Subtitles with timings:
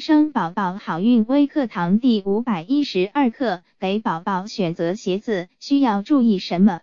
[0.00, 6.80] 生宝宝好运微课堂第五百一十二课，给宝宝选择鞋子需要注意什么？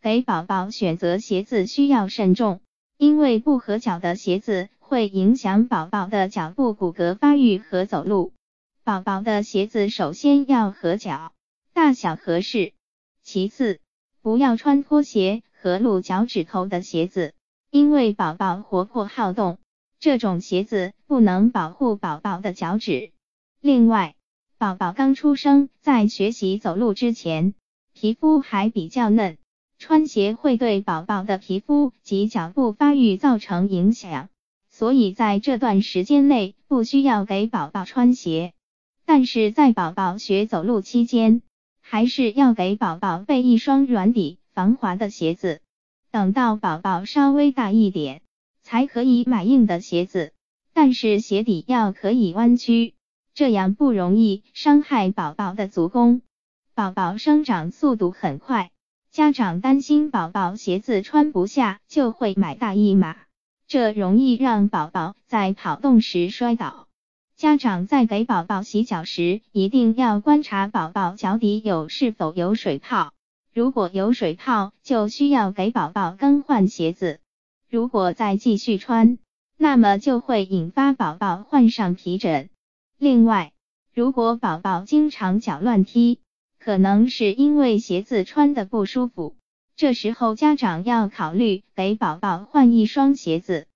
[0.00, 2.60] 给宝宝选择鞋子需要慎重，
[2.98, 8.32] 因为不合脚的鞋子会影响宝宝的脚部骨骼发育和走路。
[8.84, 11.32] 宝宝的鞋子首先要合脚，
[11.72, 12.72] 大小合适。
[13.22, 13.80] 其次，
[14.22, 17.34] 不要穿拖鞋和露脚趾头的鞋子，
[17.70, 19.58] 因为宝宝活泼好动。
[20.02, 23.12] 这种鞋子不能保护宝宝的脚趾。
[23.60, 24.16] 另外，
[24.58, 27.54] 宝宝刚出生，在学习走路之前，
[27.92, 29.38] 皮肤还比较嫩，
[29.78, 34.28] 穿鞋会对宝宝的皮肤及脚部发育造成影响，
[34.68, 38.54] 所以在这段时间内不需要给宝宝穿鞋。
[39.06, 41.42] 但是在宝宝学走路期间，
[41.80, 45.60] 还是要给宝宝备一双软底、防滑的鞋子。
[46.10, 48.20] 等到宝宝稍微大一点。
[48.72, 50.32] 才可以买硬的鞋子，
[50.72, 52.94] 但是鞋底要可以弯曲，
[53.34, 56.22] 这样不容易伤害宝宝的足弓。
[56.74, 58.70] 宝宝生长速度很快，
[59.10, 63.16] 家长担心宝宝鞋子穿不下，就会买大一码，
[63.68, 66.88] 这容易让宝宝在跑动时摔倒。
[67.36, 73.12] 家长在给宝宝洗脚时，一定要观察宝宝脚底有是否有水泡，
[73.52, 77.20] 如果有水泡，就需要给宝宝更换鞋子。
[77.72, 79.16] 如果再继续穿，
[79.56, 82.50] 那么就会引发宝宝患上皮疹。
[82.98, 83.54] 另外，
[83.94, 86.20] 如果宝宝经常脚乱踢，
[86.58, 89.36] 可能是因为鞋子穿的不舒服，
[89.74, 93.66] 这时候家长要考虑给宝宝换一双鞋子。